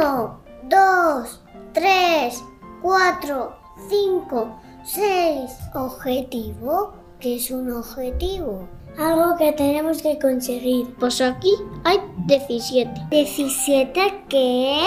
[0.00, 1.42] Uno, dos,
[1.74, 2.42] tres,
[2.80, 3.54] cuatro,
[3.90, 5.50] cinco, seis.
[5.74, 6.94] ¿Objetivo?
[7.18, 8.66] ¿Qué es un objetivo?
[8.96, 10.94] Algo que tenemos que conseguir.
[10.98, 11.52] Pues aquí
[11.84, 12.90] hay 17.
[13.10, 14.86] ¿17 qué?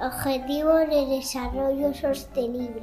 [0.00, 2.82] Objetivo de Desarrollo Sostenible.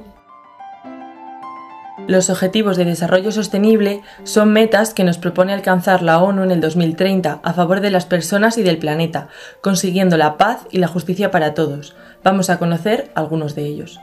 [2.06, 6.60] Los Objetivos de Desarrollo Sostenible son metas que nos propone alcanzar la ONU en el
[6.60, 9.28] 2030 a favor de las personas y del planeta,
[9.60, 11.96] consiguiendo la paz y la justicia para todos.
[12.24, 14.00] Vamos a conocer algunos de ellos.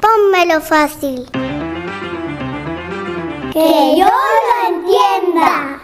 [0.00, 1.26] Pónmelo fácil.
[3.52, 5.78] Que yo lo entienda.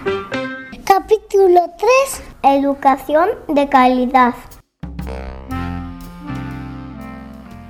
[0.84, 2.22] Capítulo 3.
[2.42, 4.34] Educación de calidad.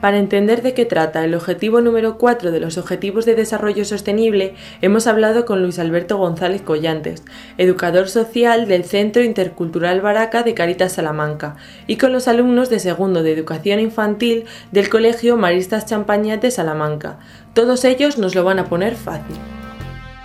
[0.00, 4.54] Para entender de qué trata el objetivo número 4 de los Objetivos de Desarrollo Sostenible,
[4.80, 7.24] hemos hablado con Luis Alberto González Collantes,
[7.56, 11.56] educador social del Centro Intercultural Baraca de Caritas Salamanca,
[11.88, 17.18] y con los alumnos de segundo de Educación Infantil del Colegio Maristas Champañat de Salamanca.
[17.52, 19.36] Todos ellos nos lo van a poner fácil.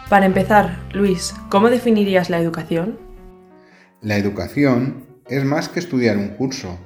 [0.08, 3.00] Para empezar, Luis, ¿cómo definirías la educación?
[4.02, 6.78] La educación es más que estudiar un curso,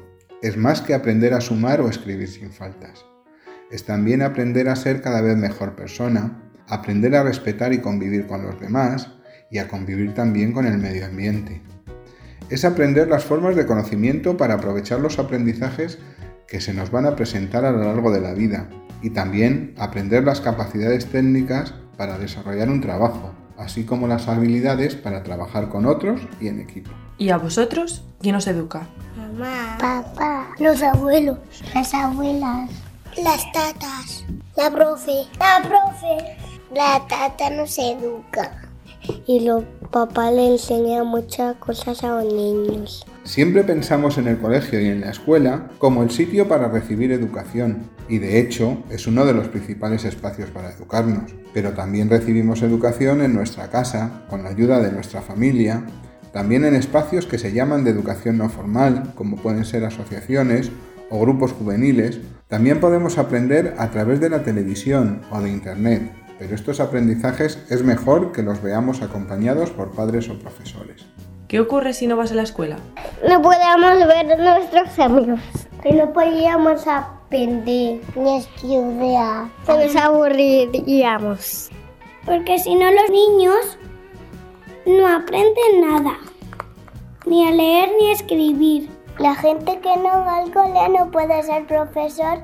[0.41, 3.05] es más que aprender a sumar o escribir sin faltas.
[3.71, 8.43] Es también aprender a ser cada vez mejor persona, aprender a respetar y convivir con
[8.43, 9.11] los demás
[9.49, 11.61] y a convivir también con el medio ambiente.
[12.49, 15.97] Es aprender las formas de conocimiento para aprovechar los aprendizajes
[16.47, 18.69] que se nos van a presentar a lo largo de la vida
[19.01, 25.23] y también aprender las capacidades técnicas para desarrollar un trabajo, así como las habilidades para
[25.23, 26.91] trabajar con otros y en equipo.
[27.17, 28.03] ¿Y a vosotros?
[28.21, 28.87] ¿Quién os educa?
[29.15, 31.39] Mamá, papá, los abuelos,
[31.73, 32.69] las abuelas,
[33.23, 34.23] las tatas,
[34.55, 36.37] la profe, la profe.
[36.75, 38.61] La tata nos educa
[39.25, 43.05] y los papás le enseñan muchas cosas a los niños.
[43.23, 47.89] Siempre pensamos en el colegio y en la escuela como el sitio para recibir educación,
[48.09, 51.31] y de hecho es uno de los principales espacios para educarnos.
[51.53, 55.85] Pero también recibimos educación en nuestra casa, con la ayuda de nuestra familia,
[56.37, 60.69] también en espacios que se llaman de educación no formal, como pueden ser asociaciones
[61.09, 62.19] o grupos juveniles.
[62.47, 67.83] También podemos aprender a través de la televisión o de Internet, pero estos aprendizajes es
[67.83, 71.07] mejor que los veamos acompañados por padres o profesores.
[71.47, 72.77] ¿Qué ocurre si no vas a la escuela?
[73.27, 75.39] No podemos ver a nuestros amigos.
[75.81, 79.47] Que no podíamos aprender ni estudiar.
[79.65, 81.71] Se nos aburriríamos.
[82.27, 83.79] Porque si no los niños
[84.87, 86.17] no aprenden nada.
[87.25, 88.89] Ni a leer ni a escribir.
[89.19, 92.39] La gente que no va al colegio no puede ser profesor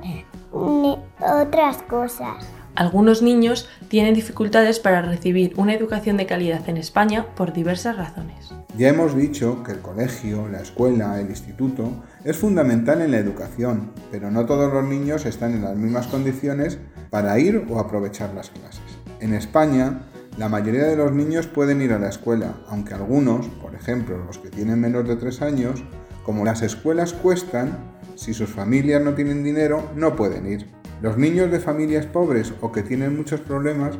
[0.52, 2.46] ni otras cosas.
[2.74, 8.52] Algunos niños tienen dificultades para recibir una educación de calidad en España por diversas razones.
[8.76, 11.88] Ya hemos dicho que el colegio, la escuela, el instituto
[12.24, 16.78] es fundamental en la educación, pero no todos los niños están en las mismas condiciones
[17.10, 18.82] para ir o aprovechar las clases.
[19.20, 20.00] En España,
[20.36, 24.38] la mayoría de los niños pueden ir a la escuela, aunque algunos, por ejemplo los
[24.38, 25.84] que tienen menos de 3 años,
[26.24, 27.78] como las escuelas cuestan,
[28.16, 30.66] si sus familias no tienen dinero, no pueden ir.
[31.02, 33.96] Los niños de familias pobres o que tienen muchos problemas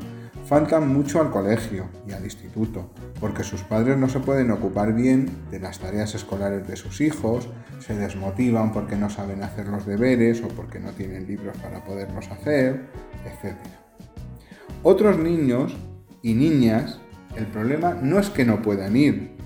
[0.46, 2.90] faltan mucho al colegio y al instituto,
[3.20, 7.48] porque sus padres no se pueden ocupar bien de las tareas escolares de sus hijos,
[7.78, 12.28] se desmotivan porque no saben hacer los deberes o porque no tienen libros para poderlos
[12.30, 12.88] hacer,
[13.24, 13.56] etc.
[14.82, 15.76] Otros niños
[16.24, 17.00] y niñas,
[17.36, 19.36] el problema no es que no puedan ir,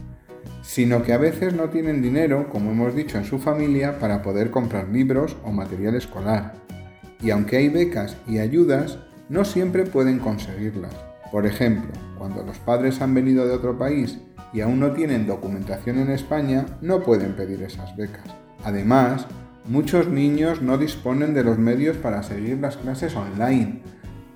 [0.62, 4.52] sino que a veces no tienen dinero, como hemos dicho, en su familia para poder
[4.52, 6.54] comprar libros o material escolar.
[7.20, 10.94] Y aunque hay becas y ayudas, no siempre pueden conseguirlas.
[11.32, 14.20] Por ejemplo, cuando los padres han venido de otro país
[14.52, 18.24] y aún no tienen documentación en España, no pueden pedir esas becas.
[18.62, 19.26] Además,
[19.66, 23.82] muchos niños no disponen de los medios para seguir las clases online,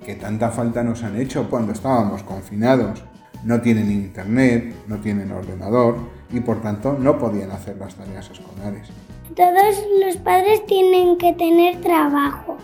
[0.03, 3.03] que tanta falta nos han hecho cuando estábamos confinados.
[3.43, 5.97] No tienen internet, no tienen ordenador
[6.31, 8.89] y por tanto no podían hacer las tareas escolares.
[9.35, 12.57] Todos los padres tienen que tener trabajo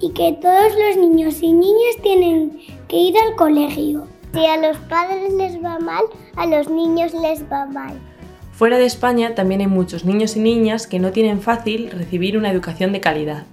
[0.00, 4.06] y que todos los niños y niñas tienen que ir al colegio.
[4.32, 6.04] Si a los padres les va mal,
[6.36, 7.98] a los niños les va mal.
[8.52, 12.50] Fuera de España también hay muchos niños y niñas que no tienen fácil recibir una
[12.50, 13.44] educación de calidad.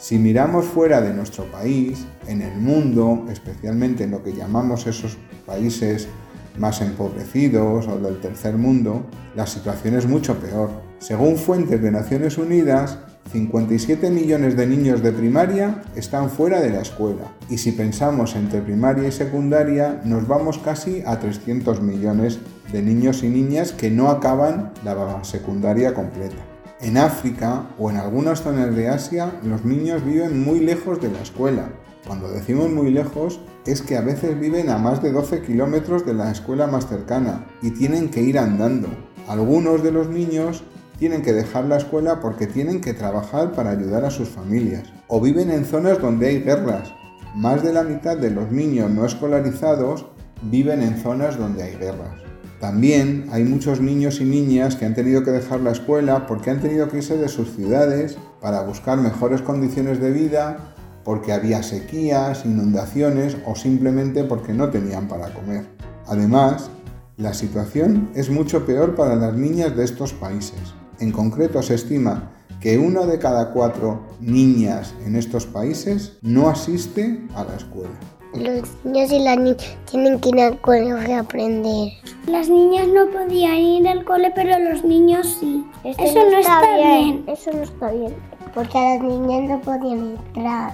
[0.00, 5.18] Si miramos fuera de nuestro país, en el mundo, especialmente en lo que llamamos esos
[5.44, 6.08] países
[6.56, 9.04] más empobrecidos o del tercer mundo,
[9.36, 10.70] la situación es mucho peor.
[11.00, 12.98] Según fuentes de Naciones Unidas,
[13.30, 18.62] 57 millones de niños de primaria están fuera de la escuela y si pensamos entre
[18.62, 22.38] primaria y secundaria nos vamos casi a 300 millones
[22.72, 26.49] de niños y niñas que no acaban la secundaria completa.
[26.82, 31.20] En África o en algunas zonas de Asia los niños viven muy lejos de la
[31.20, 31.68] escuela.
[32.06, 36.14] Cuando decimos muy lejos es que a veces viven a más de 12 kilómetros de
[36.14, 38.88] la escuela más cercana y tienen que ir andando.
[39.28, 40.64] Algunos de los niños
[40.98, 44.90] tienen que dejar la escuela porque tienen que trabajar para ayudar a sus familias.
[45.06, 46.94] O viven en zonas donde hay guerras.
[47.34, 50.06] Más de la mitad de los niños no escolarizados
[50.42, 52.29] viven en zonas donde hay guerras.
[52.60, 56.60] También hay muchos niños y niñas que han tenido que dejar la escuela porque han
[56.60, 62.44] tenido que irse de sus ciudades para buscar mejores condiciones de vida, porque había sequías,
[62.44, 65.64] inundaciones o simplemente porque no tenían para comer.
[66.06, 66.68] Además,
[67.16, 70.60] la situación es mucho peor para las niñas de estos países.
[70.98, 72.30] En concreto, se estima
[72.60, 78.19] que una de cada cuatro niñas en estos países no asiste a la escuela.
[78.34, 81.92] Los niños y las niñas tienen que ir al colegio a aprender.
[82.26, 85.64] Las niñas no podían ir al cole, pero los niños sí.
[85.84, 87.24] Eso no, está, bien.
[87.26, 88.14] Eso no está bien.
[88.54, 90.72] Porque las niñas no podían entrar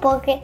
[0.00, 0.42] porque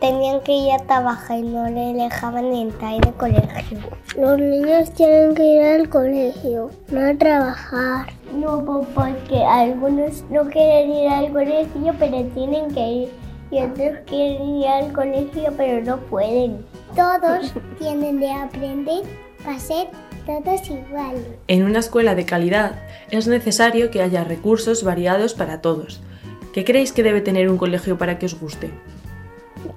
[0.00, 3.78] tenían que ir a trabajar y no le dejaban entrar al colegio.
[4.16, 8.06] Los niños tienen que ir al colegio, no a trabajar.
[8.34, 8.64] No,
[8.94, 13.10] porque algunos no quieren ir al colegio, pero tienen que ir.
[13.50, 16.64] Y otros quieren ir al colegio, pero no pueden.
[16.94, 19.04] Todos tienen de aprender
[19.46, 19.88] a ser
[20.26, 21.24] todos iguales.
[21.46, 26.00] En una escuela de calidad es necesario que haya recursos variados para todos.
[26.52, 28.70] ¿Qué creéis que debe tener un colegio para que os guste?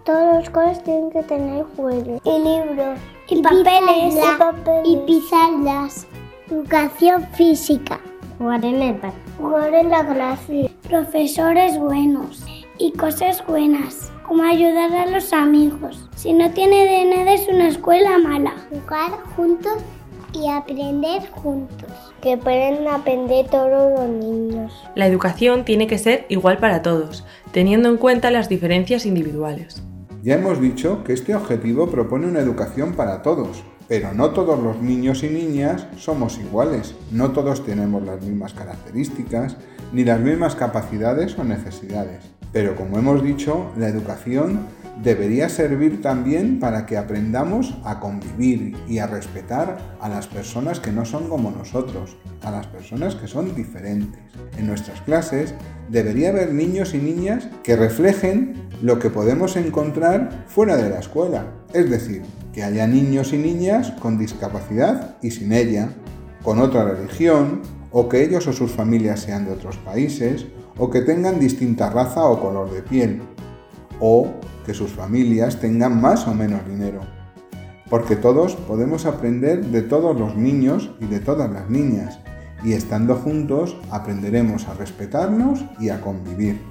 [0.03, 2.21] Todos los colegios tienen que tener juegos.
[2.25, 2.99] Y libros.
[3.29, 4.15] Y papeles,
[4.83, 6.05] y, pizarras,
[6.49, 8.01] educación física,
[8.37, 8.99] jugar en el
[9.37, 12.43] jugar en la clase, profesores buenos
[12.81, 16.09] y cosas buenas, como ayudar a los amigos.
[16.15, 18.55] Si no tiene de nada es una escuela mala.
[18.71, 19.77] Jugar juntos
[20.33, 21.91] y aprender juntos.
[22.21, 24.73] Que pueden aprender todos los niños.
[24.95, 29.83] La educación tiene que ser igual para todos, teniendo en cuenta las diferencias individuales.
[30.23, 34.81] Ya hemos dicho que este objetivo propone una educación para todos, pero no todos los
[34.81, 39.57] niños y niñas somos iguales, no todos tenemos las mismas características,
[39.93, 42.40] ni las mismas capacidades o necesidades.
[42.51, 44.67] Pero como hemos dicho, la educación
[45.01, 50.91] debería servir también para que aprendamos a convivir y a respetar a las personas que
[50.91, 54.21] no son como nosotros, a las personas que son diferentes.
[54.57, 55.53] En nuestras clases
[55.89, 61.45] debería haber niños y niñas que reflejen lo que podemos encontrar fuera de la escuela,
[61.73, 62.23] es decir,
[62.53, 65.89] que haya niños y niñas con discapacidad y sin ella,
[66.43, 67.61] con otra religión,
[67.91, 70.45] o que ellos o sus familias sean de otros países,
[70.77, 73.21] o que tengan distinta raza o color de piel,
[73.99, 74.27] o
[74.65, 77.01] que sus familias tengan más o menos dinero.
[77.89, 82.19] Porque todos podemos aprender de todos los niños y de todas las niñas,
[82.63, 86.61] y estando juntos aprenderemos a respetarnos y a convivir.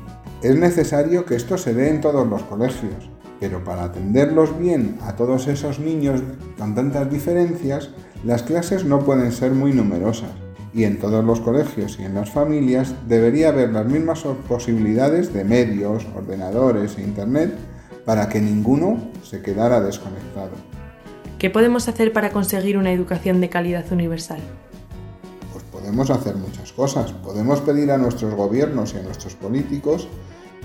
[0.43, 3.11] Es necesario que esto se dé en todos los colegios,
[3.41, 6.23] pero para atenderlos bien a todos esos niños
[6.59, 7.91] con tantas diferencias,
[8.25, 10.31] las clases no pueden ser muy numerosas
[10.73, 15.45] y en todos los colegios y en las familias debería haber las mismas posibilidades de
[15.45, 17.53] medios, ordenadores e internet
[18.05, 20.53] para que ninguno se quedara desconectado.
[21.39, 24.41] ¿Qué podemos hacer para conseguir una educación de calidad universal?
[25.53, 27.13] Pues podemos hacer muchas cosas.
[27.13, 30.09] Podemos pedir a nuestros gobiernos y a nuestros políticos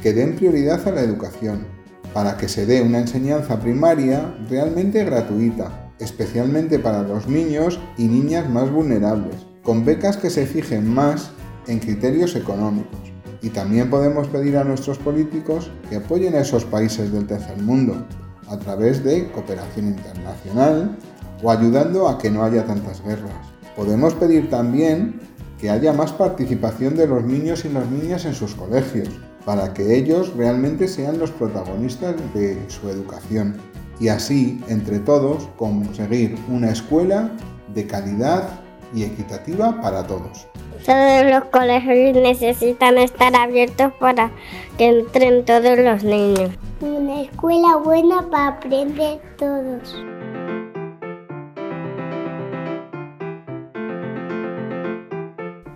[0.02, 1.66] que den prioridad a la educación,
[2.14, 8.50] para que se dé una enseñanza primaria realmente gratuita, especialmente para los niños y niñas
[8.50, 9.36] más vulnerables,
[9.66, 11.32] con becas que se fijen más
[11.68, 13.00] en criterios económicos.
[13.42, 18.06] Y también podemos pedir a nuestros políticos que apoyen a esos países del tercer mundo
[18.48, 20.96] a través de cooperación internacional
[21.44, 23.34] o ayudando a que no haya tantas guerras.
[23.76, 25.20] Podemos pedir también
[25.60, 29.10] que haya más participación de los niños y las niñas en sus colegios,
[29.46, 33.56] para que ellos realmente sean los protagonistas de su educación
[34.00, 37.32] y así, entre todos, conseguir una escuela
[37.74, 38.65] de calidad
[38.96, 40.48] y equitativa para todos.
[40.86, 44.32] Todos los colegios necesitan estar abiertos para
[44.78, 46.52] que entren todos los niños.
[46.80, 49.96] Una escuela buena para aprender todos.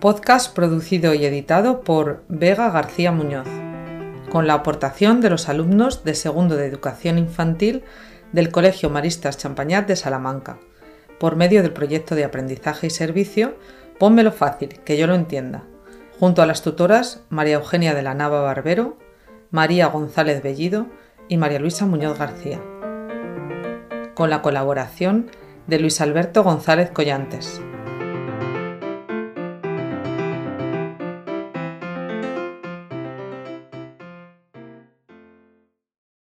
[0.00, 3.48] Podcast producido y editado por Vega García Muñoz,
[4.30, 7.84] con la aportación de los alumnos de segundo de educación infantil
[8.32, 10.58] del Colegio Maristas Champañat de Salamanca
[11.20, 13.54] por medio del proyecto de aprendizaje y servicio
[14.00, 15.64] Pónmelo fácil, que yo lo entienda,
[16.18, 18.96] junto a las tutoras María Eugenia de la Nava Barbero,
[19.50, 20.86] María González Bellido
[21.28, 22.62] y María Luisa Muñoz García,
[24.14, 25.30] con la colaboración
[25.66, 27.60] de Luis Alberto González Collantes.